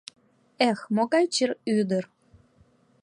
[0.69, 2.03] Эх, могай чыр ӱдыр!